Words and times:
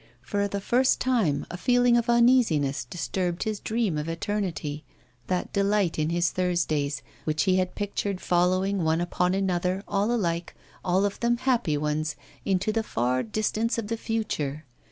For 0.23 0.47
the 0.47 0.59
first 0.59 0.99
time, 0.99 1.45
a 1.51 1.57
feeling 1.57 1.95
of 1.95 2.09
uneasiness 2.09 2.85
disturbed 2.85 3.43
his 3.43 3.59
dream 3.59 3.99
of 3.99 4.09
eternity, 4.09 4.83
that 5.27 5.53
delight 5.53 5.99
in 5.99 6.09
his 6.09 6.31
Thursdays, 6.31 7.03
which 7.23 7.43
he 7.43 7.57
had 7.57 7.75
pictured 7.75 8.19
following 8.19 8.83
one 8.83 8.99
upon 8.99 9.35
another, 9.35 9.83
all 9.87 10.11
alike, 10.11 10.55
all 10.83 11.05
of 11.05 11.19
them 11.19 11.37
happy 11.37 11.77
ones, 11.77 12.15
into 12.45 12.71
the 12.71 12.81
far 12.81 13.21
distance 13.21 13.77
of 13.77 13.89
the 13.89 13.95
future. 13.95 14.65